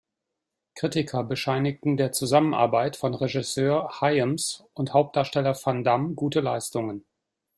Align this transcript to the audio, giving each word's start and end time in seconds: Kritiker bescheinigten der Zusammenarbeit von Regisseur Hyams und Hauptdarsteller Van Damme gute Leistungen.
Kritiker 0.73 1.23
bescheinigten 1.23 1.95
der 1.95 2.11
Zusammenarbeit 2.11 2.95
von 2.95 3.13
Regisseur 3.13 4.01
Hyams 4.01 4.63
und 4.73 4.93
Hauptdarsteller 4.93 5.55
Van 5.63 5.83
Damme 5.83 6.15
gute 6.15 6.39
Leistungen. 6.39 7.05